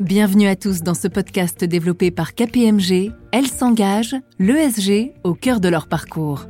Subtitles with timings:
[0.00, 3.12] Bienvenue à tous dans ce podcast développé par KPMG.
[3.30, 6.46] Elles s'engagent, l'ESG au cœur de leur parcours.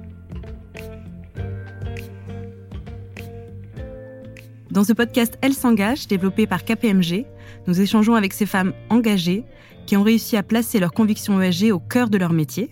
[4.70, 7.26] Dans ce podcast Elles s'engagent, développé par KPMG,
[7.67, 9.45] nous échangeons avec ces femmes engagées
[9.86, 12.70] qui ont réussi à placer leurs convictions ESG au cœur de leur métier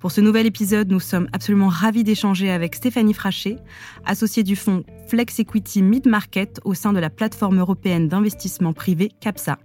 [0.00, 3.56] pour ce nouvel épisode, nous sommes absolument ravis d'échanger avec Stéphanie Frachet,
[4.04, 9.10] associée du fonds Flex Equity Mid Market au sein de la plateforme européenne d'investissement privé
[9.20, 9.56] CAPSA.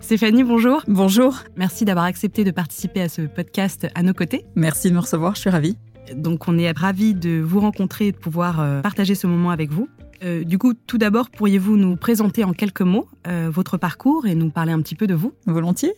[0.00, 0.82] Stéphanie, bonjour.
[0.88, 1.40] Bonjour.
[1.56, 4.44] Merci d'avoir accepté de participer à ce podcast à nos côtés.
[4.56, 5.76] Merci de me recevoir, je suis ravie.
[6.16, 9.70] Donc on est ravis de vous rencontrer et de pouvoir euh, partager ce moment avec
[9.70, 9.88] vous.
[10.22, 14.34] Euh, du coup, tout d'abord, pourriez-vous nous présenter en quelques mots euh, votre parcours et
[14.34, 15.32] nous parler un petit peu de vous?
[15.46, 15.94] Volontiers.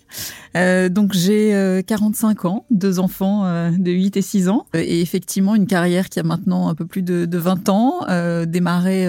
[0.57, 5.67] Euh, donc, j'ai 45 ans, deux enfants de 8 et 6 ans, et effectivement une
[5.67, 8.01] carrière qui a maintenant un peu plus de, de 20 ans,
[8.47, 9.07] démarré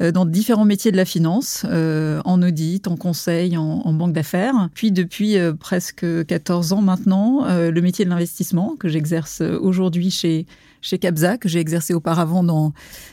[0.00, 4.68] dans différents métiers de la finance, en audit, en conseil, en, en banque d'affaires.
[4.74, 10.46] Puis, depuis presque 14 ans maintenant, le métier de l'investissement que j'exerce aujourd'hui chez
[10.82, 12.72] chez Capza, que j'ai exercé auparavant dans,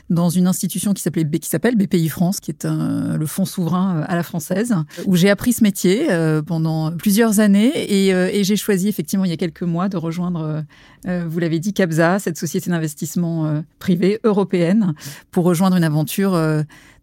[0.10, 4.00] dans une institution qui s'appelait qui s'appelle BPI France, qui est un, le fonds souverain
[4.00, 4.76] euh, à la française,
[5.06, 7.72] où j'ai appris ce métier euh, pendant plusieurs années.
[7.76, 10.66] Et, euh, et j'ai choisi effectivement il y a quelques mois de rejoindre,
[11.06, 14.94] vous l'avez dit, Capza, cette société d'investissement privée européenne,
[15.32, 16.38] pour rejoindre une aventure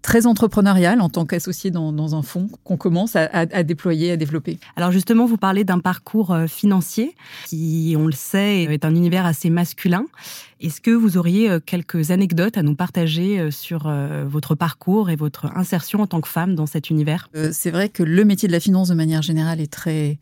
[0.07, 4.17] très entrepreneurial en tant qu'associé dans, dans, un fonds qu'on commence à, à, déployer, à
[4.17, 4.61] développer.
[4.77, 9.27] Alors justement, vous parlez d'un parcours euh, financier qui, on le sait, est un univers
[9.27, 10.07] assez masculin.
[10.61, 13.93] Est-ce que vous auriez euh, quelques anecdotes à nous partager euh, sur
[14.29, 17.29] votre parcours et votre insertion en tant que femme dans cet univers?
[17.51, 20.19] C'est vrai que le métier de la finance de manière générale est très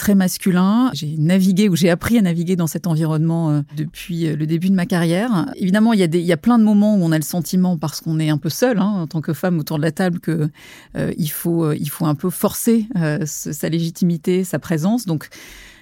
[0.00, 0.90] très masculin.
[0.94, 4.70] J'ai navigué ou j'ai appris à naviguer dans cet environnement euh, depuis euh, le début
[4.70, 5.52] de ma carrière.
[5.56, 7.22] Évidemment, il y a, des, il y a plein de moments où on a le
[7.22, 9.92] sentiment, parce qu'on est un peu seul hein, en tant que femme autour de la
[9.92, 10.48] table, que
[10.96, 12.86] euh, il faut il faut un peu forcer
[13.26, 15.04] sa légitimité, sa présence.
[15.04, 15.28] Donc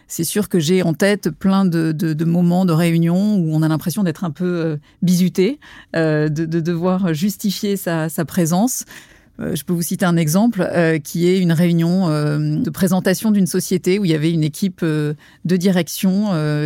[0.08, 3.62] c'est sûr que j'ai en tête plein de, de, de, moments de réunion où on
[3.62, 5.60] a l'impression d'être un peu bizuté,
[5.94, 8.84] euh, de, de, devoir justifier sa, sa présence.
[9.40, 13.30] Euh, je peux vous citer un exemple euh, qui est une réunion euh, de présentation
[13.30, 16.08] d'une société où il y avait une équipe de direction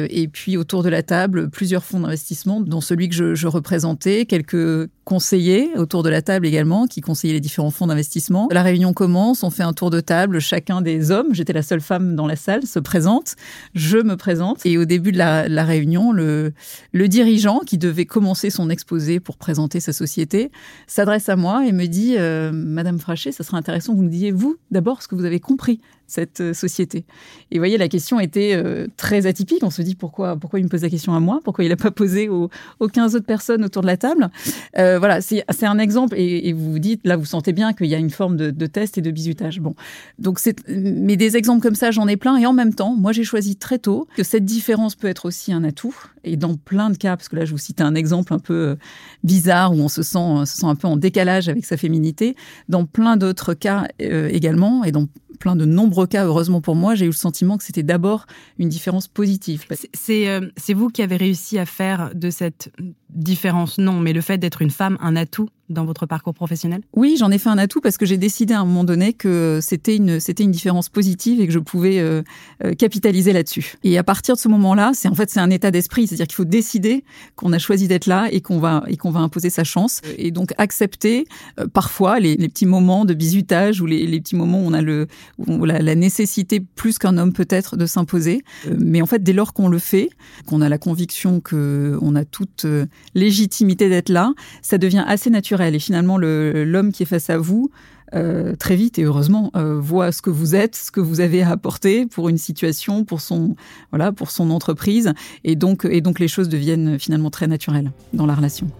[0.08, 4.26] et puis autour de la table plusieurs fonds d'investissement, dont celui que je, je, représentais,
[4.26, 8.48] quelques conseillers autour de la table également qui conseillaient les différents fonds d'investissement.
[8.50, 11.80] La réunion commence, on fait un tour de table, chacun des hommes, j'étais la seule
[11.80, 13.34] femme dans la salle, se présente,
[13.74, 16.52] je me présente et au début de la, réunion, le,
[16.92, 20.50] dirigeant qui devait commencer son exposé pour présenter sa société
[20.86, 22.16] s'adresse à moi et me dit
[22.52, 25.40] Madame Frachet, ça serait intéressant que vous nous disiez, vous, d'abord, ce que vous avez
[25.40, 25.80] compris
[26.12, 27.04] cette euh, société.
[27.50, 29.62] Et vous voyez, la question était euh, très atypique.
[29.62, 31.40] On se dit pourquoi, pourquoi il me pose la question à moi?
[31.42, 32.50] Pourquoi il n'a pas posé aux,
[32.80, 34.30] aux, 15 autres personnes autour de la table?
[34.78, 36.14] Euh, Voilà, c'est un exemple.
[36.18, 38.50] Et, et, vous vous dites, là, vous sentez bien qu'il y a une forme de,
[38.50, 39.60] de, test et de bizutage.
[39.60, 39.74] Bon,
[40.18, 42.36] donc c'est, mais des exemples comme ça, j'en ai plein.
[42.36, 45.52] Et en même temps, moi, j'ai choisi très tôt que cette différence peut être aussi
[45.52, 45.94] un atout.
[46.24, 48.76] Et dans plein de cas, parce que là, je vous cite un exemple un peu
[49.24, 52.36] bizarre où on se sent, se sent un peu en décalage avec sa féminité.
[52.68, 56.94] Dans plein d'autres cas euh, également, et dans plein de nombreux cas, heureusement pour moi,
[56.94, 58.26] j'ai eu le sentiment que c'était d'abord
[58.58, 59.64] une différence positive.
[59.92, 62.70] C'est euh, c'est vous qui avez réussi à faire de cette
[63.14, 66.82] différence, non, mais le fait d'être une femme un atout dans votre parcours professionnel?
[66.94, 69.58] Oui, j'en ai fait un atout parce que j'ai décidé à un moment donné que
[69.62, 72.22] c'était une c'était une différence positive et que je pouvais euh,
[72.64, 73.74] euh, capitaliser là-dessus.
[73.82, 76.36] Et à partir de ce moment-là, c'est en fait c'est un état d'esprit, c'est-à-dire qu'il
[76.36, 77.04] faut décider
[77.36, 80.30] qu'on a choisi d'être là et qu'on va et qu'on va imposer sa chance et
[80.30, 81.26] donc accepter
[81.58, 84.72] euh, parfois les, les, petits moments de bizutage ou les, les, petits moments où on
[84.72, 85.06] a le
[85.38, 88.42] où la, la nécessité plus qu'un homme peut-être de s'imposer.
[88.78, 90.10] mais en fait, dès lors qu'on le fait,
[90.46, 92.66] qu'on a la conviction que on a toute
[93.14, 94.32] légitimité d'être là,
[94.62, 95.74] ça devient assez naturel.
[95.74, 97.70] Et finalement, l'homme qui est face à vous,
[98.14, 101.42] euh, très vite et heureusement euh, voit ce que vous êtes, ce que vous avez
[101.42, 103.56] à apporter pour une situation, pour son
[103.90, 105.14] voilà, pour son entreprise,
[105.44, 108.70] et donc et donc les choses deviennent finalement très naturelles dans la relation.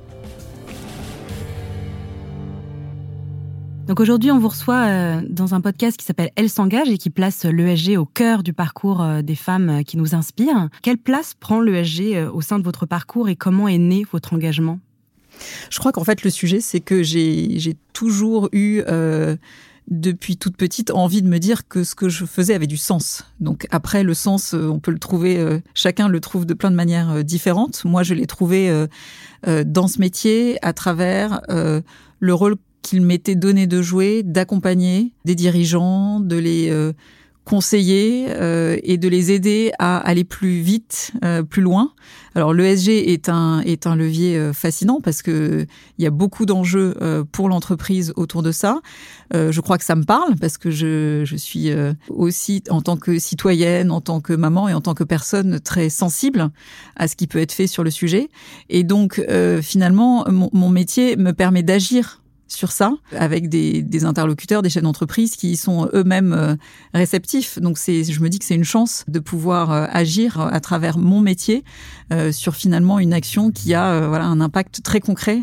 [3.87, 7.11] Donc aujourd'hui, on vous reçoit euh, dans un podcast qui s'appelle Elle s'engage et qui
[7.11, 10.69] place l'ESG au cœur du parcours euh, des femmes euh, qui nous inspirent.
[10.83, 14.79] Quelle place prend l'ESG au sein de votre parcours et comment est né votre engagement?
[15.69, 18.83] Je crois qu'en fait, le sujet, c'est que j'ai toujours eu
[19.89, 23.25] depuis toute petite envie de me dire que ce que je faisais avait du sens.
[23.41, 27.25] Donc après le sens, on peut le trouver, chacun le trouve de plein de manières
[27.25, 27.85] différentes.
[27.87, 28.87] Moi, je l'ai trouvé
[29.47, 36.21] dans ce métier à travers le rôle qu'il m'était donné de jouer, d'accompagner des dirigeants,
[36.21, 36.93] de les euh,
[37.45, 41.93] conseiller euh, et de les aider à aller plus vite, euh, plus loin.
[42.37, 45.67] Alors l'ESG est un est un levier fascinant parce que
[45.99, 46.95] il y a beaucoup d'enjeux
[47.31, 48.81] pour l'entreprise autour de ça.
[49.35, 51.71] je crois que ça me parle parce que je je suis
[52.09, 55.91] aussi en tant que citoyenne, en tant que maman et en tant que personne très
[55.91, 56.49] sensible
[56.97, 58.31] à ce qui peut être fait sur le sujet.
[58.71, 59.23] Et donc
[59.61, 62.22] finalement mon, mon métier me permet d'agir
[62.53, 66.57] sur ça avec des, interlocuteurs, des chefs d'entreprise qui sont eux-mêmes euh,
[66.95, 67.59] réceptifs.
[67.59, 70.99] Donc c'est, je me dis que c'est une chance de pouvoir euh, agir à travers
[70.99, 71.65] mon métier
[72.13, 75.43] euh, sur finalement une action qui a voilà un impact très concret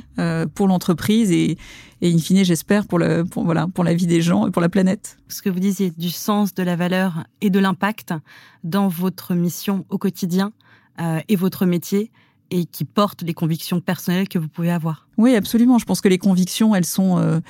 [0.53, 1.57] pour l'entreprise et,
[2.01, 4.61] et in fine j'espère pour le pour, voilà pour la vie des gens et pour
[4.61, 5.17] la planète.
[5.27, 8.13] Ce que vous disiez du sens, de la valeur et de l'impact
[8.63, 10.51] dans votre mission au quotidien
[11.29, 12.11] et votre métier
[12.51, 15.07] et qui porte les convictions personnelles que vous pouvez avoir.
[15.19, 15.77] Oui, absolument.
[15.77, 17.41] Je pense que les convictions, elles sont, euh,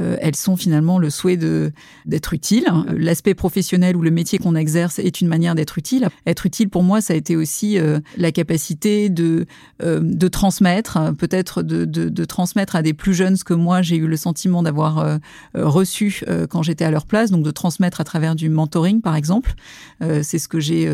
[0.00, 1.72] euh, elles sont finalement le souhait de
[2.06, 2.64] d'être utile.
[2.96, 6.08] L'aspect professionnel ou le métier qu'on exerce est une manière d'être utile.
[6.26, 9.44] Être utile pour moi, ça a été aussi euh, la capacité de
[9.80, 14.06] de transmettre, peut-être de, de, transmettre à des plus jeunes ce que moi j'ai eu
[14.06, 15.18] le sentiment d'avoir
[15.54, 19.54] reçu quand j'étais à leur place, donc de transmettre à travers du mentoring, par exemple.
[20.00, 20.90] C'est ce que j'ai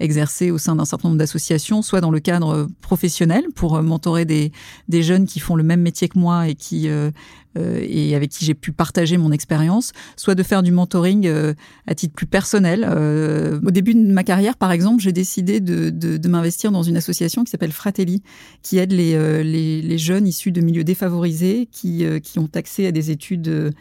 [0.00, 4.50] exercé au sein d'un certain nombre d'associations, soit dans le cadre professionnel pour mentorer des
[4.88, 7.10] des jeunes qui font le même métier que moi et qui euh,
[7.56, 11.54] euh, et avec qui j'ai pu partager mon expérience, soit de faire du mentoring euh,
[11.86, 12.84] à titre plus personnel.
[12.84, 17.44] au début de ma carrière, par exemple, j'ai décidé de, de, m'investir dans une association
[17.44, 18.22] qui s'appelle Fratelli,
[18.62, 22.92] qui aide les, les, les, jeunes issus de milieux défavorisés qui, qui ont accès à
[22.92, 23.72] des études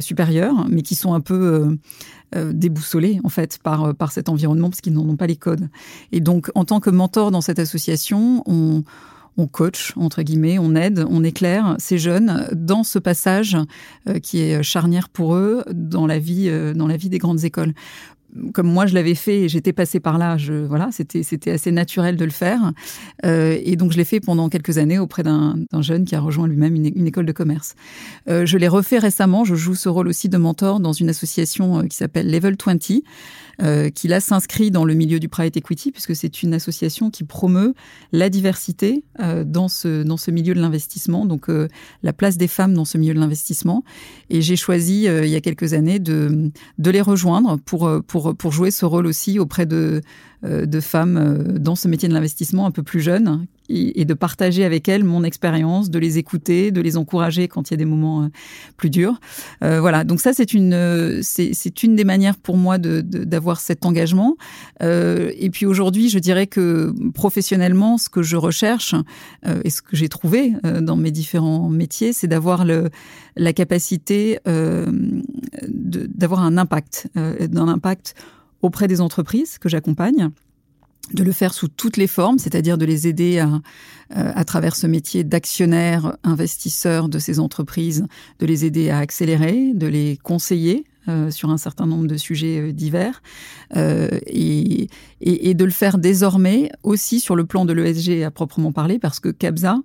[0.00, 1.78] supérieures, mais qui sont un peu
[2.34, 5.68] déboussolés en fait par par cet environnement parce qu'ils n'en ont pas les codes.
[6.12, 8.84] Et donc, en tant que mentor dans cette association, on
[9.38, 13.56] on coach, entre guillemets, on aide, on éclaire ces jeunes dans ce passage
[14.08, 17.44] euh, qui est charnière pour eux dans la vie, euh, dans la vie des grandes
[17.44, 17.74] écoles
[18.52, 22.16] comme moi je l'avais fait j'étais passée par là, je, voilà, c'était c'était assez naturel
[22.16, 22.72] de le faire.
[23.24, 26.46] Euh, et donc je l'ai fait pendant quelques années auprès d'un jeune qui a rejoint
[26.46, 27.74] lui-même une, école de commerce.
[28.26, 29.44] je l'ai refait récemment.
[29.44, 32.76] Je joue ce rôle aussi de mentor dans une association qui s'appelle Level 20,
[33.62, 37.24] euh, qui là s'inscrit dans le milieu du private equity puisque c'est une association qui
[37.24, 37.72] promeut
[38.12, 41.66] la diversité euh, dans ce dans ce milieu de l'investissement, donc euh,
[42.02, 43.82] la place des femmes dans ce milieu de l'investissement.
[44.28, 48.52] Et j'ai choisi il y a quelques années de de les rejoindre pour pour pour
[48.52, 50.02] jouer ce rôle aussi auprès de
[50.42, 54.88] de femmes dans ce métier de l'investissement un peu plus jeunes et, de partager avec
[54.88, 58.24] elles mon expérience, de les écouter, de les encourager quand il y a des moments
[58.24, 58.28] euh,
[58.76, 59.20] plus durs.
[59.62, 63.60] Euh, voilà, donc ça c'est une euh, c'est une des manières pour moi de d'avoir
[63.60, 64.36] cet engagement.
[64.82, 68.94] Euh, et puis aujourd'hui, je dirais que professionnellement, ce que je recherche
[69.46, 72.90] euh, et ce que j'ai trouvé dans mes différents métiers, c'est d'avoir le
[73.36, 74.38] la capacité
[75.68, 78.14] d'avoir un impact, d'un impact
[78.62, 80.30] auprès des entreprises que j'accompagne
[81.14, 83.46] de le faire sous toutes les formes, c'est-à-dire de les aider à,
[84.16, 88.06] euh, à travers ce métier d'actionnaire, investisseur de ces entreprises,
[88.38, 92.58] de les aider à accélérer, de les conseiller euh, sur un certain nombre de sujets
[92.60, 93.22] euh, divers,
[93.74, 94.88] et,
[95.20, 99.20] et, de le faire désormais aussi sur le plan de l'ESG à proprement parler, parce
[99.20, 99.80] que CAPSA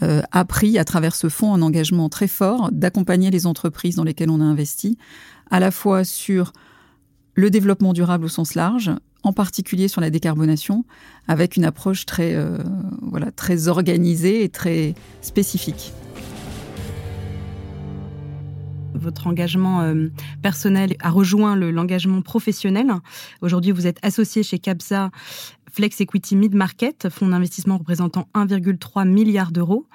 [0.00, 4.30] a pris à travers ce fonds un engagement très fort d'accompagner les entreprises dans lesquelles
[4.30, 4.96] on a investi,
[5.50, 6.52] à la fois sur
[7.38, 8.90] le développement durable au sens large,
[9.22, 10.84] en particulier sur la décarbonation,
[11.28, 12.58] avec une approche très, euh,
[13.68, 15.92] organisée et très spécifique.
[18.92, 20.08] Votre engagement euh,
[20.42, 22.92] personnel a rejoint l'engagement professionnel.
[23.40, 25.12] Aujourd'hui, vous êtes associé chez CAPSA
[25.70, 29.86] Flex Equity Mid Market, fonds d'investissement représentant 1,3 milliard d'euros.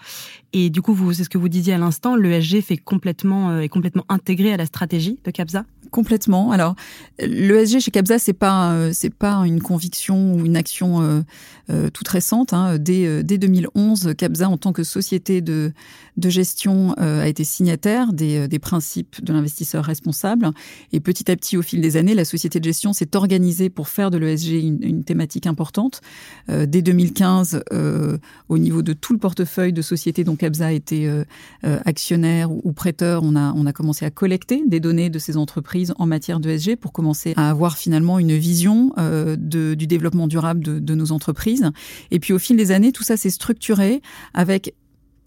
[0.54, 4.54] Et du coup, c'est ce que vous disiez à l'instant, l'ESG euh, est complètement intégré
[4.54, 6.52] à la stratégie de CAPSA Complètement.
[6.52, 6.76] Alors,
[7.20, 11.22] l'ESG chez Capsa, c'est pas euh, pas une conviction ou une action euh,
[11.70, 12.52] euh, toute récente.
[12.52, 12.80] Hein.
[12.80, 15.72] Dès, dès 2011, Capsa, en tant que société de
[16.18, 20.50] gestion, a été signataire des, principes de l'investisseur responsable.
[20.94, 23.88] Et petit à petit, au fil des années, la société de gestion s'est organisée pour
[23.88, 26.02] faire de l'ESG une, thématique importante.
[26.48, 27.64] dès 2015,
[28.50, 31.08] au niveau de tout le portefeuille de sociétés dont Capsa était
[31.62, 36.40] actionnaire ou, prêteur, on a commencé à collecter des données de ces entreprises en matière
[36.40, 41.72] d'ESG pour commencer à avoir finalement une vision euh, du développement durable de, nos entreprises.
[42.12, 44.02] Et puis au fil des années, tout ça s'est structuré
[44.34, 44.76] avec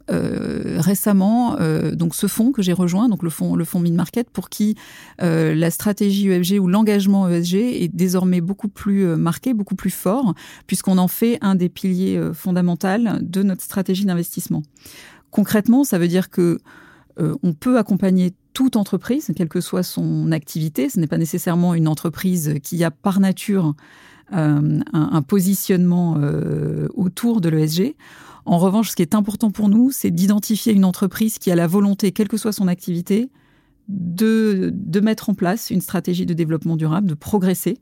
[0.09, 1.57] récemment
[1.95, 4.77] donc ce fonds que j'ai rejoint, donc le fonds le fonds Mid Market, pour qui
[5.19, 10.35] la stratégie ESG ou l'engagement ESG est désormais beaucoup plus marqué, beaucoup plus fort,
[10.69, 12.87] puisqu'on en fait un des piliers fondamentaux
[13.21, 14.63] de notre stratégie d'investissement.
[15.33, 16.59] Concrètement, ça veut dire que
[17.19, 20.89] on peut accompagner toute entreprise, quelle que soit son activité.
[20.89, 23.75] Ce n'est pas nécessairement une entreprise qui a par nature
[24.33, 27.97] euh, un, positionnement euh, autour de l'ESG.
[28.47, 31.67] En revanche, ce qui est important pour nous, c'est d'identifier une entreprise qui a la
[31.67, 33.29] volonté, quelle que soit son activité,
[33.89, 37.77] de, de mettre en place une stratégie de développement durable, de progresser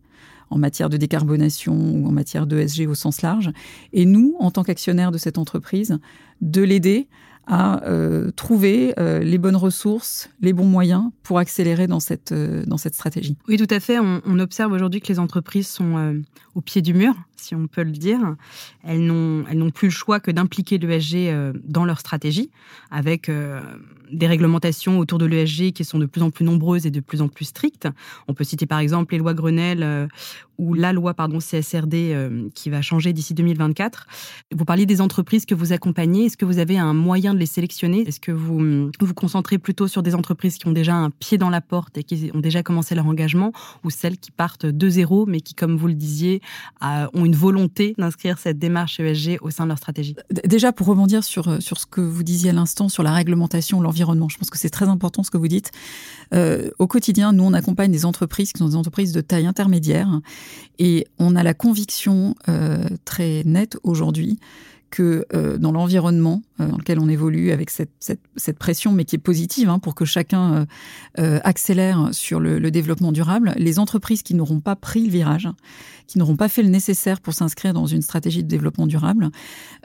[0.51, 3.53] en matière de décarbonation ou en matière d'ESG au sens large.
[3.93, 6.01] Et nous, en tant qu'actionnaires de cette entreprise,
[6.41, 7.07] de l'aider
[7.47, 12.65] à euh, trouver euh, les bonnes ressources, les bons moyens pour accélérer dans cette, euh,
[12.67, 13.37] dans cette stratégie.
[13.49, 13.99] Oui, tout à fait.
[13.99, 16.15] On, on observe aujourd'hui que les entreprises sont
[16.55, 18.37] au pied du mur, si on peut le dire.
[18.83, 22.51] Elles n'ont, elles n'ont plus le choix que d'impliquer l'ESG dans leur stratégie,
[22.91, 23.31] avec
[24.11, 27.23] des réglementations autour de l'ESG qui sont de plus en plus nombreuses et de plus
[27.23, 27.89] en plus strictes.
[28.29, 30.09] On peut citer par exemple les lois Grenelle
[30.59, 34.07] ou la loi pardon CSRD qui va changer d'ici 2024.
[34.55, 36.27] Vous parliez des entreprises que vous accompagnez.
[36.27, 38.03] Est-ce que vous avez un moyen de les sélectionner?
[38.07, 41.51] Est-ce que vous vous concentrez plutôt sur des entreprises qui ont déjà un pied dans
[41.51, 45.27] la porte et qui ont déjà commencé leur engagement ou celles qui partent de zéro
[45.27, 46.41] mais qui, comme vous le disiez,
[46.81, 50.17] ont une volonté d'inscrire cette démarche ESG au sein de leur stratégie?
[50.45, 53.81] Déjà, pour rebondir sur, euh, sur ce que vous disiez à l'instant, sur la réglementation,
[53.81, 55.71] l'environnement, je pense que c'est très important ce que vous dites.
[56.33, 60.21] Euh, au quotidien, nous, on accompagne des entreprises qui sont des entreprises de taille intermédiaire
[60.79, 64.39] et on a la conviction euh, très nette aujourd'hui
[64.95, 69.17] que euh, dans l'environnement euh, dans lequel on évolue, avec cette, cette, pression, mais qui
[69.17, 70.67] est positive, hein, pour que chacun
[71.19, 75.49] euh, accélère sur le, développement durable, les entreprises qui n'auront pas pris le virage,
[76.07, 79.31] qui n'auront pas fait le nécessaire pour s'inscrire dans une stratégie de développement durable,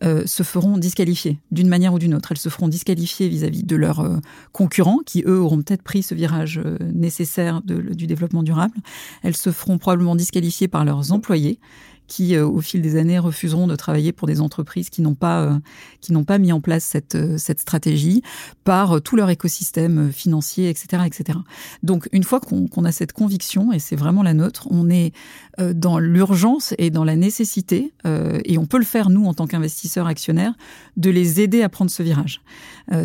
[0.02, 2.32] se feront disqualifier d'une manière ou d'une autre.
[2.32, 4.20] Elles se feront disqualifier vis-à-vis de leurs
[4.52, 6.62] concurrents, qui eux auront peut-être pris ce virage
[6.94, 8.78] nécessaire de, du développement durable.
[9.24, 11.60] Elles se feront probablement disqualifier par leurs employés
[12.10, 15.44] qui, euh, au fil des années, refuseront de travailler pour des entreprises qui n'ont pas,
[15.44, 15.60] euh,
[16.02, 18.22] qui n'ont pas mis en place cette, euh, cette stratégie
[18.66, 21.40] par tout leur écosystème financier, etc., etc.
[21.84, 25.14] Donc, une fois qu'on a cette conviction, et c'est vraiment la nôtre, on est
[25.74, 30.08] dans l'urgence et dans la nécessité, et on peut le faire nous en tant qu'investisseurs
[30.08, 30.54] actionnaires,
[30.96, 32.42] de les aider à prendre ce virage.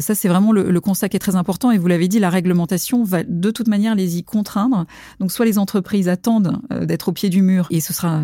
[0.00, 1.72] ça, c'est vraiment le, le, constat qui est très important.
[1.72, 4.86] Et vous l'avez dit, la réglementation va de toute manière les y contraindre.
[5.18, 8.20] Donc, soit les entreprises attendent d'être au pied du mur, et ce sera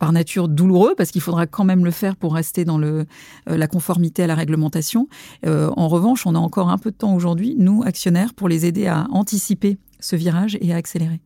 [0.00, 3.04] par nature douloureux parce qu'il faudra quand même le faire pour rester dans le,
[3.48, 5.08] euh, la conformité à la réglementation.
[5.46, 8.66] Euh, en revanche, on a encore un peu de temps aujourd'hui, nous, actionnaires, pour les
[8.66, 11.20] aider à anticiper ce virage et à accélérer.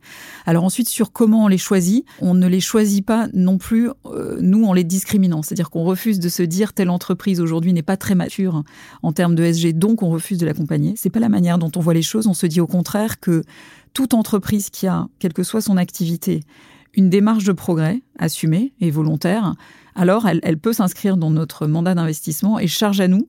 [0.44, 4.38] Alors ensuite, sur comment on les choisit, on ne les choisit pas non plus, euh,
[4.40, 5.42] nous, en les discriminant.
[5.42, 8.64] C'est-à-dire qu'on refuse de se dire telle entreprise aujourd'hui n'est pas très mature
[9.04, 10.94] en termes de SG, donc on refuse de l'accompagner.
[10.96, 12.26] C'est pas la manière dont on voit les choses.
[12.26, 13.44] On se dit au contraire que
[13.92, 16.40] toute entreprise qui a, quelle que soit son activité,
[16.96, 19.54] une démarche de progrès assumée et volontaire,
[19.94, 23.28] alors elle, peut s'inscrire dans notre mandat d'investissement et charge à nous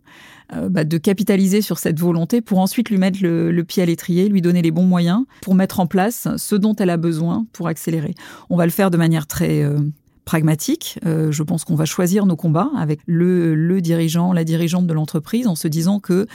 [0.53, 4.29] euh, bah, de capitaliser sur cette volonté pour ensuite lui mettre le, pied à l'étrier,
[4.29, 7.67] lui donner les bons moyens pour mettre en place ce dont elle a besoin pour
[7.67, 8.15] accélérer.
[8.50, 9.77] On va le faire de manière très euh,
[10.25, 11.00] pragmatique.
[11.05, 14.94] Euh, je pense qu'on va choisir nos combats avec le, le dirigeant, la dirigeante de
[14.94, 16.25] l'entreprise, en se disant que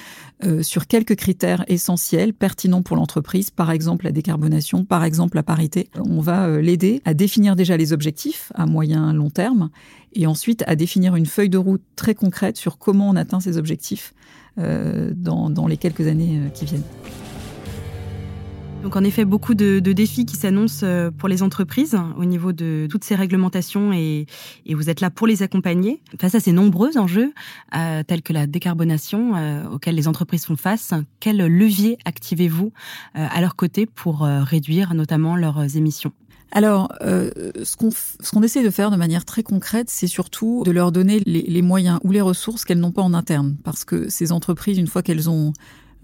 [0.45, 5.43] euh, sur quelques critères essentiels, pertinents pour l'entreprise, par exemple la décarbonation, par exemple la
[5.43, 9.71] parité, on va euh, l'aider à définir déjà les objectifs à moyen long terme
[10.13, 13.59] et ensuite à définir une feuille de route très concrète sur comment on atteint ces
[13.59, 14.15] objectifs
[14.57, 16.83] dans, dans les quelques années qui viennent.
[18.83, 22.87] Donc en effet, beaucoup de, défis qui s'annoncent euh, pour les entreprises au niveau de
[22.91, 24.27] toutes ces réglementations et,
[24.71, 27.35] vous êtes là pour les accompagner face à ces nombreux enjeux
[27.77, 30.95] euh, tels que la décarbonation euh, auxquels les entreprises font face.
[31.19, 32.73] Quel levier activez-vous
[33.15, 36.13] à leur côté pour réduire notamment leurs émissions?
[36.53, 40.71] Alors, ce qu'on ce qu'on essaie de faire de manière très concrète, c'est surtout de
[40.71, 44.09] leur donner les, les moyens ou les ressources qu'elles n'ont pas en interne, parce que
[44.09, 45.53] ces entreprises, une fois qu'elles ont euh,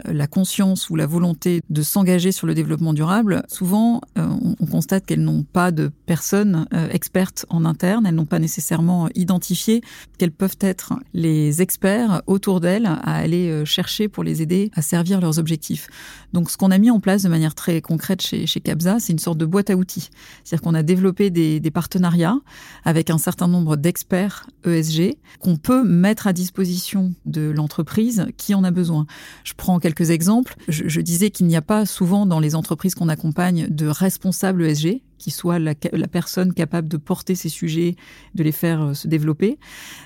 [0.05, 4.29] la conscience ou la volonté de s'engager sur le développement durable, souvent euh,
[4.61, 9.09] on, constate qu'elles n'ont pas de personnes euh, expertes en interne, elles n'ont pas nécessairement
[9.15, 9.81] identifié
[10.19, 15.21] quels peuvent être les experts autour d'elles à aller chercher pour les aider à servir
[15.21, 15.88] leurs objectifs.
[16.33, 19.12] Donc ce qu'on a mis en place de manière très concrète chez, chez Capza, c'est
[19.12, 20.11] une sorte de boîte à outils.
[20.45, 22.38] C'est-à-dire qu'on a développé des, des partenariats
[22.85, 28.65] avec un certain nombre d'experts ESG qu'on peut mettre à disposition de l'entreprise qui en
[28.65, 29.07] a besoin.
[29.45, 30.57] Je prends quelques exemples.
[30.66, 35.00] Je, disais qu'il n'y a pas souvent dans les entreprises qu'on accompagne de responsables ESG
[35.16, 35.75] qui soit la,
[36.11, 37.95] personne capable de porter ces sujets,
[38.35, 39.59] de les faire euh, se développer.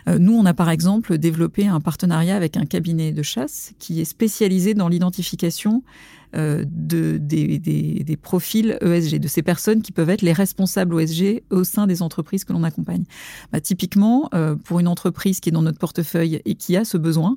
[0.07, 4.03] Euh, nous, on a par exemple développé un partenariat avec un cabinet de chasse qui
[4.03, 5.83] est spécialisé dans l'identification
[6.37, 11.01] euh, de, des, des, des, profils ESG, de ces personnes qui peuvent être les responsables
[11.01, 13.05] ESG au sein des entreprises que l'on accompagne.
[13.53, 16.97] Bah, typiquement, euh, pour une entreprise qui est dans notre portefeuille et qui a ce
[16.99, 17.37] besoin,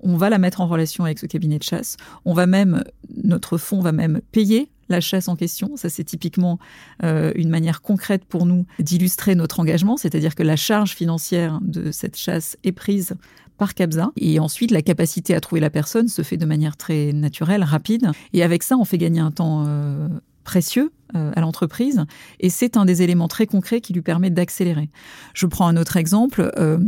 [0.00, 1.96] on va la mettre en relation avec ce cabinet de chasse.
[2.24, 2.84] On va même,
[3.22, 5.76] notre fonds va même payer la chasse en question.
[5.76, 6.58] Ça, c'est typiquement
[7.02, 11.90] euh, une manière concrète pour nous d'illustrer notre engagement, c'est-à-dire que la charge financière de
[11.90, 13.14] cette chasse est prise
[13.56, 14.10] par CAPSA.
[14.16, 18.10] Et ensuite, la capacité à trouver la personne se fait de manière très naturelle, rapide.
[18.32, 20.08] Et avec ça, on fait gagner un temps euh,
[20.44, 22.04] précieux à l'entreprise
[22.40, 24.90] et c'est un des éléments très concrets qui lui permet d'accélérer.
[25.32, 26.50] Je prends un autre exemple.
[26.58, 26.78] Euh,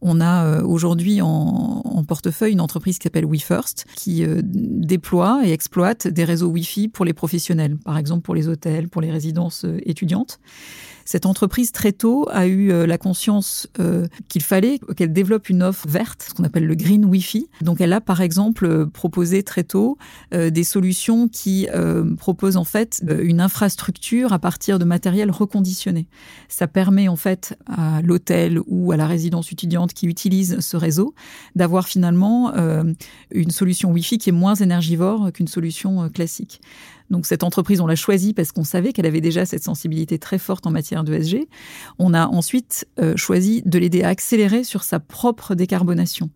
[0.00, 6.08] on a aujourd'hui en, en, portefeuille une entreprise qui s'appelle WeFirst qui déploie et exploite
[6.08, 10.40] des réseaux Wi-Fi pour les professionnels, par exemple pour les hôtels, pour les résidences étudiantes.
[11.04, 15.62] Cette entreprise très tôt a eu euh, la conscience euh, qu'il fallait qu'elle développe une
[15.62, 17.48] offre verte, ce qu'on appelle le green Wi-Fi.
[17.60, 19.98] Donc elle a par exemple euh, proposé très tôt
[20.32, 21.66] des solutions qui
[22.18, 23.71] proposent en fait une infrastructure
[24.30, 26.06] à partir de matériel reconditionné.
[26.48, 31.14] Ça permet en fait à l'hôtel ou à la résidence étudiante qui utilise ce réseau
[31.56, 32.52] d'avoir finalement
[33.30, 36.60] une solution Wi-Fi qui est moins énergivore qu'une solution classique.
[37.12, 40.38] Donc cette entreprise, on l'a choisie parce qu'on savait qu'elle avait déjà cette sensibilité très
[40.38, 41.46] forte en matière d'ESG.
[41.98, 46.30] On a ensuite euh, choisi de l'aider à accélérer sur sa propre décarbonation.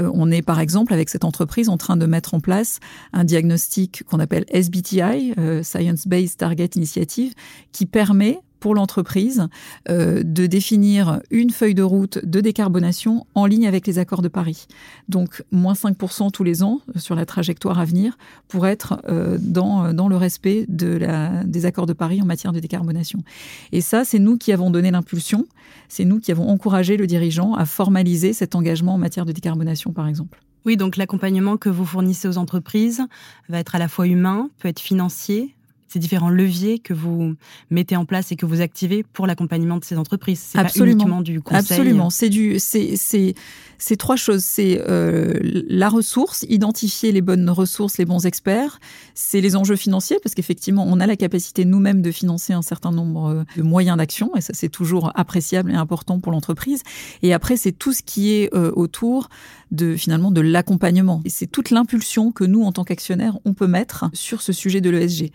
[0.00, 2.80] Euh, on est par exemple avec cette entreprise en train de mettre en place
[3.12, 7.34] un diagnostic qu'on appelle SBTI, euh, Science Based Target Initiative,
[7.72, 9.48] qui permet pour l'entreprise
[9.90, 14.28] euh, de définir une feuille de route de décarbonation en ligne avec les accords de
[14.28, 14.68] Paris.
[15.08, 18.16] Donc moins 5% tous les ans sur la trajectoire à venir
[18.46, 23.24] pour être euh, dans, dans le respect des accords de Paris en matière de décarbonation.
[23.72, 25.44] Et ça, c'est nous qui avons donné l'impulsion,
[25.88, 29.92] c'est nous qui avons encouragé le dirigeant à formaliser cet engagement en matière de décarbonation,
[29.92, 30.40] par exemple.
[30.64, 33.02] Oui, donc l'accompagnement que vous fournissez aux entreprises
[33.48, 35.56] va être à la fois humain, peut être financier,
[35.92, 37.34] ces différents leviers que vous
[37.70, 40.40] mettez en place et que vous activez pour l'accompagnement de ces entreprises.
[40.40, 41.58] C'est pas uniquement du conseil.
[41.58, 42.10] Absolument.
[42.10, 43.34] C'est du, c'est, c'est,
[43.78, 44.42] c'est trois choses.
[44.42, 48.80] C'est euh, la ressource, identifier les bonnes ressources, les bons experts.
[49.14, 52.90] C'est les enjeux financiers parce qu'effectivement, on a la capacité nous-mêmes de financer un certain
[52.90, 56.82] nombre euh, de moyens d'action et ça, c'est toujours appréciable et important pour l'entreprise.
[57.22, 59.28] Et après, c'est tout ce qui est euh, autour
[59.72, 61.22] de finalement de l'accompagnement.
[61.24, 64.80] Et c'est toute l'impulsion que nous, en tant qu'actionnaires, on peut mettre sur ce sujet
[64.80, 65.32] de l'ESG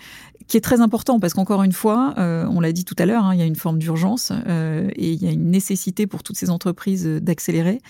[0.47, 3.25] qui est très important parce qu'encore une fois, euh, on l'a dit tout à l'heure,
[3.25, 6.23] hein, il y a une forme d'urgence euh, et il y a une nécessité pour
[6.23, 7.81] toutes ces entreprises d'accélérer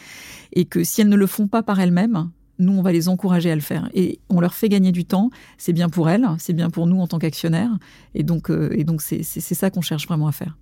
[0.54, 3.52] et que si elles ne le font pas par elles-mêmes, nous, on va les encourager
[3.52, 3.90] à le faire.
[3.94, 5.30] Et on leur fait gagner du temps.
[5.60, 7.72] C'est bien pour elles, c'est bien pour nous en tant qu'actionnaires.
[8.16, 10.58] Et donc, euh, et donc c'est ça qu'on cherche vraiment à faire.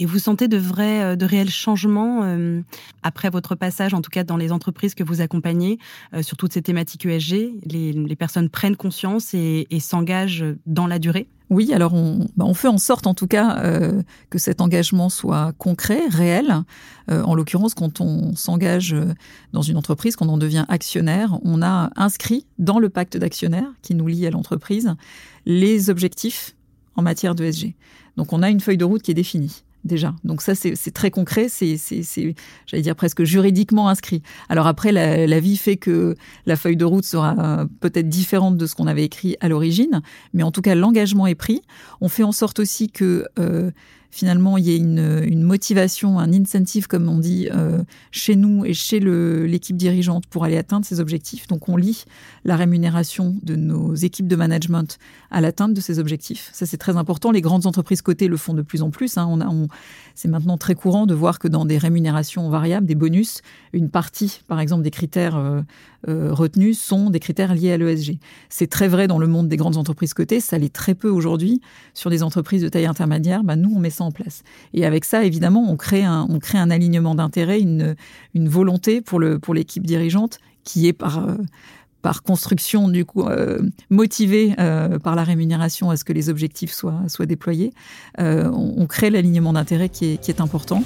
[0.00, 2.62] Et vous sentez de vrais, euh, de réels changements euh,
[3.02, 5.78] après votre passage, en tout cas dans les entreprises que vous accompagnez,
[6.14, 11.28] euh, sur toutes ces thématiques ESG les, personnes prennent conscience et, s'engagent dans la durée?
[11.50, 13.62] Oui, alors on, bah, on, fait en sorte en tout cas
[14.28, 16.62] que cet engagement soit concret, réel.
[17.08, 18.94] en l'occurrence, quand on s'engage
[19.52, 23.94] dans une entreprise, quand on devient actionnaire, on a inscrit dans le pacte d'actionnaires qui
[23.94, 24.94] nous lie à l'entreprise
[25.46, 26.54] les objectifs
[26.96, 27.74] en matière d'ESG.
[28.16, 30.14] Donc on a une feuille de route qui est définie déjà.
[30.24, 31.76] Donc ça, c'est très concret, c'est,
[32.66, 34.22] j'allais dire presque juridiquement inscrit.
[34.48, 38.74] Alors après, la, vie fait que la feuille de route sera peut-être différente de ce
[38.74, 40.02] qu'on avait écrit à l'origine,
[40.34, 41.62] mais en tout cas, l'engagement est pris.
[42.00, 43.70] On fait en sorte aussi que euh,
[44.10, 48.74] finalement il y ait une, motivation, un incentive, comme on dit, euh, chez nous et
[48.74, 51.46] chez l'équipe dirigeante pour aller atteindre ces objectifs.
[51.48, 52.04] Donc on lit
[52.44, 54.98] la rémunération de nos équipes de management
[55.30, 56.50] à l'atteinte de ces objectifs.
[56.52, 57.30] Ça c'est très important.
[57.30, 59.18] Les grandes entreprises cotées le font de plus en plus.
[59.18, 59.26] Hein.
[59.28, 59.68] On on,
[60.14, 63.42] c'est maintenant très courant de voir que dans des rémunérations variables, des bonus,
[63.72, 65.62] une partie, par exemple, des critères euh,
[66.08, 68.18] euh, retenus sont des critères liés à l'ESG.
[68.48, 71.60] C'est très vrai dans le monde des grandes entreprises cotées, ça l'est très peu aujourd'hui
[71.94, 73.44] sur des entreprises de taille intermédiaire.
[73.44, 74.42] Bah, nous, on met en place.
[74.74, 77.96] Et avec ça, évidemment, on crée un, on crée un alignement d'intérêts, une,
[78.34, 81.36] une volonté pour le pour l'équipe dirigeante qui est par euh,
[82.02, 83.60] par construction du coup euh,
[83.90, 87.72] motivée euh, par la rémunération à ce que les objectifs soient, soient déployés,
[88.18, 90.82] on, crée l'alignement d'intérêt qui est, qui est important.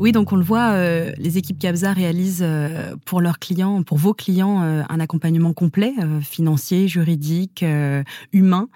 [0.00, 3.98] Oui, donc on le voit, euh, les équipes Capza réalisent euh, pour leurs clients, pour
[3.98, 7.64] vos clients, euh, un accompagnement complet, financier, juridique,
[8.32, 8.68] humain.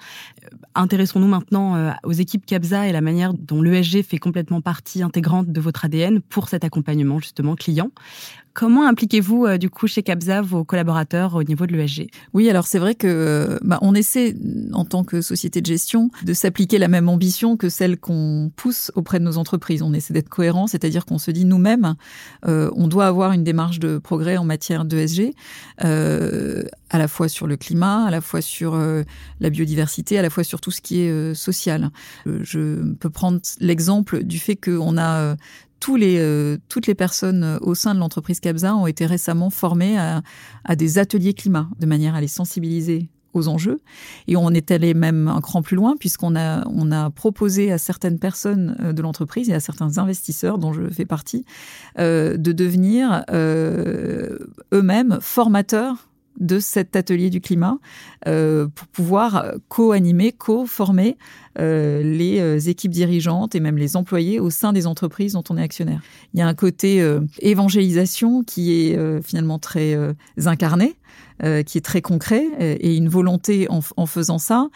[0.74, 5.60] Intéressons-nous maintenant aux équipes Capza et la manière dont l'ESG fait complètement partie intégrante de
[5.60, 7.90] votre ADN pour cet accompagnement justement client.
[8.54, 12.66] Comment impliquez-vous euh, du coup chez Capza vos collaborateurs au niveau de l'ESG Oui, alors
[12.66, 14.34] c'est vrai que bah, on essaie
[14.72, 18.90] en tant que société de gestion de s'appliquer la même ambition que celle qu'on pousse
[18.94, 19.82] auprès de nos entreprises.
[19.82, 21.94] On essaie d'être cohérent, c'est-à-dire qu'on se dit nous-mêmes,
[22.46, 25.32] euh, on doit avoir une démarche de progrès en matière d'ESG,
[25.84, 29.02] euh, à la fois sur le climat, à la fois sur euh,
[29.40, 31.90] la biodiversité, à la fois sur tout ce qui est euh, social.
[32.26, 35.36] je peux prendre l'exemple du fait qu'on a
[35.90, 39.98] les, euh, toutes les personnes euh, au sein de l'entreprise Capza ont été récemment formées
[39.98, 40.22] à,
[40.64, 43.80] à, des ateliers climat, de manière à les sensibiliser aux enjeux.
[44.28, 47.78] Et on est allé même un cran plus loin, puisqu'on a, on a proposé à
[47.78, 51.44] certaines personnes euh, de l'entreprise et à certains investisseurs, dont je fais partie,
[51.98, 54.38] euh, de devenir euh,
[54.72, 56.08] eux-mêmes formateurs
[56.42, 57.78] de cet atelier du climat
[58.26, 61.16] euh, pour pouvoir co-animer, co-former
[61.58, 65.56] euh, les euh, équipes dirigeantes et même les employés au sein des entreprises dont on
[65.56, 66.02] est actionnaire.
[66.34, 67.04] Il y a un côté
[67.38, 69.96] évangélisation qui est finalement très
[70.44, 70.96] incarné.
[71.66, 74.68] qui est très concret et une volonté en, faisant ça,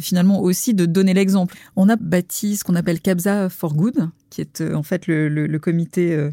[0.00, 1.56] finalement aussi de donner l'exemple.
[1.76, 6.30] On a bâti ce qu'on appelle Capza for Good, qui est en fait le comité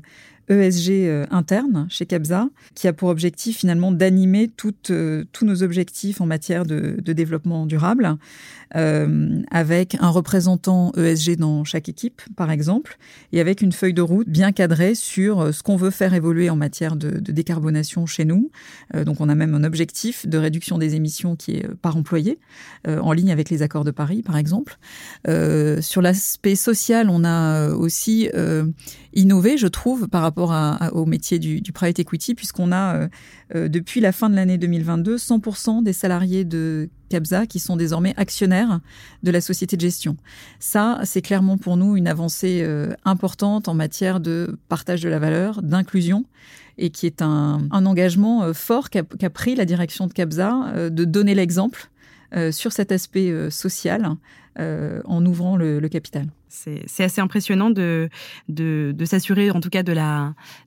[0.49, 4.49] ESG euh, interne chez Capza, qui a pour objectif finalement d'animer
[4.89, 8.17] euh, tous nos objectifs en matière de, de développement durable,
[8.75, 12.97] euh, avec un représentant ESG dans chaque équipe, par exemple,
[13.31, 16.49] et avec une feuille de route bien cadrée sur euh, ce qu'on veut faire évoluer
[16.49, 18.51] en matière de, de décarbonation chez nous.
[18.93, 22.39] Euh, donc on a même un objectif de réduction des émissions qui est par employé,
[22.87, 24.77] en ligne avec les accords de Paris, par exemple.
[25.25, 28.29] sur l'aspect social, on a aussi
[29.13, 33.07] innové, je trouve, par rapport au métier du, private equity, puisqu'on a,
[33.53, 38.79] depuis la fin de l'année 2022, 100% des salariés de Capza qui sont désormais actionnaires
[39.23, 40.17] de la société de gestion.
[40.59, 45.19] Ça, c'est clairement pour nous une avancée euh, importante en matière de partage de la
[45.19, 46.25] valeur, d'inclusion
[46.77, 51.05] et qui est un, engagement euh, fort qu'a pris la direction de Capza euh, de
[51.05, 51.89] donner l'exemple
[52.51, 54.17] sur cet aspect social
[54.57, 56.27] en ouvrant le capital.
[56.87, 58.09] C'est assez impressionnant de,
[59.05, 59.93] s'assurer, en tout cas, de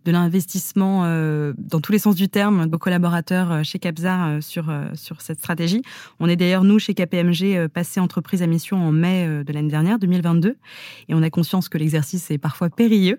[0.06, 4.40] l'investissement euh, dans tous les sens du terme de vos collaborateurs euh, chez Capza euh,
[4.40, 5.82] sur cette stratégie.
[6.18, 9.98] On est d'ailleurs nous chez KPMG passé entreprise à mission en mai de l'année dernière,
[9.98, 10.56] 2022,
[11.08, 13.18] et on a conscience que l'exercice est parfois périlleux.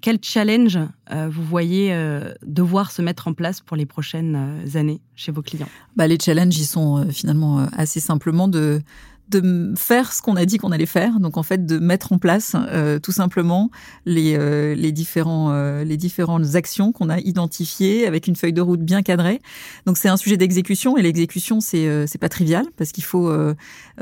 [0.00, 0.78] quel challenge
[1.10, 1.96] vous voyez
[2.42, 5.68] devoir se mettre en place pour les prochaines années chez vos clients?
[5.96, 8.82] Bah, les challenges, ils sont finalement assez simplement de
[9.30, 12.18] de faire ce qu'on a dit qu'on allait faire, donc en fait de mettre en
[12.18, 13.70] place euh, tout simplement
[14.04, 18.60] les, euh, les, différents, euh, les différentes actions qu'on a identifiées avec une feuille de
[18.60, 19.40] route bien cadrée.
[19.86, 23.32] Donc c'est un sujet d'exécution et l'exécution c'est c'est pas trivial parce qu'il faut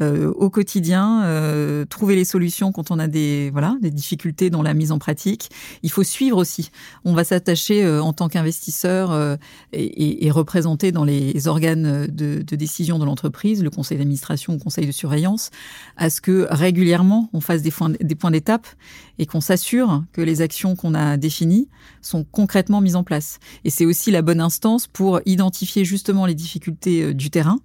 [0.01, 4.93] au quotidien trouver les solutions quand on a des voilà des difficultés dans la mise
[4.93, 5.51] en pratique.
[5.83, 6.71] Il faut suivre aussi.
[7.05, 9.39] On va s'attacher en tant qu'investisseur
[9.73, 14.55] et, et, et représenter dans les organes de, de décision de l'entreprise, le conseil d'administration,
[14.55, 15.12] le conseil de surveillance
[15.97, 18.67] à ce que régulièrement on fasse des points, d'étape
[19.19, 21.69] et qu'on s'assure que les actions qu'on a définies
[22.01, 23.39] sont concrètement mises en place.
[23.65, 27.59] Et c'est aussi la bonne instance pour identifier justement les difficultés euh, du terrain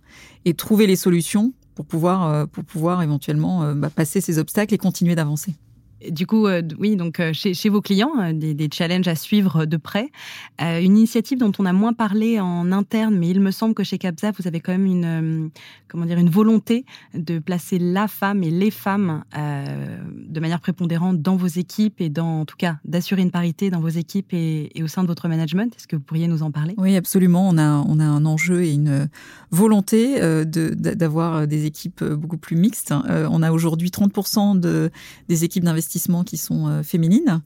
[0.46, 4.74] et trouver les solutions pour pouvoir, euh, pour pouvoir éventuellement euh, bah, passer ces obstacles
[4.74, 5.54] et continuer d'avancer.
[6.12, 9.78] Du coup, euh, oui, donc euh, chez, vos clients, euh, des, challenges à suivre de
[9.78, 10.12] près.
[10.60, 13.98] une initiative dont on a moins parlé en interne, mais il me semble que chez
[13.98, 15.50] Capza, vous avez quand même une,
[15.88, 21.36] comment dire, une volonté de placer la femme et les femmes de manière prépondérante dans
[21.36, 24.88] vos équipes et dans, en tout cas, d'assurer une parité dans vos équipes et, au
[24.88, 25.74] sein de votre management.
[25.76, 26.76] Est-ce que vous pourriez nous en parler?
[26.78, 27.48] Oui, absolument.
[27.48, 29.10] On a, on a un enjeu et une
[29.52, 32.94] volonté d'avoir des équipes beaucoup plus mixtes.
[33.08, 34.92] on a aujourd'hui 30% de,
[35.30, 37.42] des équipes d'investissement qui sont euh, féminines.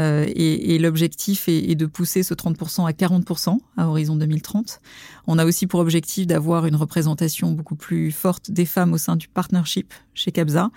[0.00, 4.80] Euh, et, l'objectif est, de pousser ce 30% à 40% à horizon 2030.
[5.26, 9.16] On a aussi pour objectif d'avoir une représentation beaucoup plus forte des femmes au sein
[9.16, 10.70] du partnership chez Capza.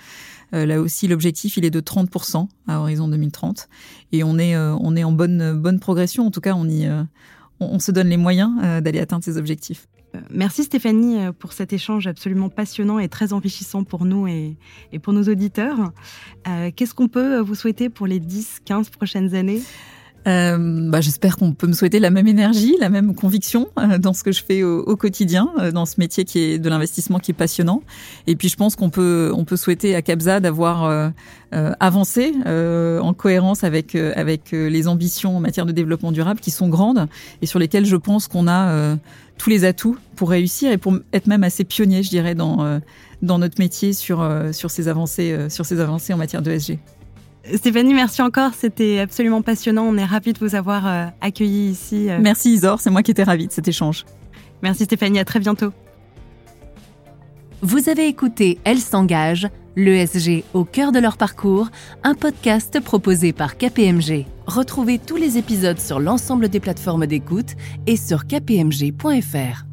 [0.54, 3.68] Euh, là aussi, l'objectif, il est de 30% à horizon 2030.
[4.14, 6.26] Et on est, on est en bonne, bonne progression.
[6.26, 6.90] En tout cas, on, y,
[7.60, 8.52] on se donne les moyens
[8.82, 9.89] d'aller atteindre ces objectifs.
[10.30, 14.58] Merci Stéphanie euh, pour cet échange absolument passionnant et très enrichissant pour nous et,
[15.02, 15.92] pour nos auditeurs.
[16.48, 19.62] Euh, qu'est-ce qu'on peut vous souhaiter pour les 10-15 prochaines années?
[20.28, 24.14] Euh, bah, J'espère qu'on peut me souhaiter la même énergie, la même conviction euh, dans
[24.14, 27.32] ce que je fais au, quotidien, euh, dans ce métier qui est de l'investissement qui
[27.32, 27.82] est passionnant.
[28.28, 31.12] Et puis je pense qu'on peut, on peut souhaiter à Capza d'avoir
[31.52, 37.08] avancé en cohérence avec, avec les ambitions en matière de développement durable qui sont grandes
[37.42, 38.98] et sur lesquelles je pense qu'on a
[39.40, 42.80] tous les atouts pour réussir et pour être même assez pionnier, je dirais, dans,
[43.24, 46.78] dans notre métier sur, sur, ces avancées, sur ces avancées en matière d'ESG.
[47.56, 48.54] Stéphanie, merci encore.
[48.54, 49.84] C'était absolument passionnant.
[49.84, 52.10] On est ravis de vous avoir euh, accueilli ici.
[52.10, 52.20] Euh.
[52.22, 54.06] Merci Isor, c'est moi qui étais ravie de cet échange.
[54.62, 55.72] Merci Stéphanie, à très bientôt.
[57.62, 61.70] Vous avez écouté Elle s'engage, l'ESG au cœur de leur parcours,
[62.04, 64.26] un podcast proposé par KPMG.
[64.48, 67.56] Retrouvez tous les épisodes sur l'ensemble des plateformes d'écoute
[67.88, 69.69] et sur kpmg.fr.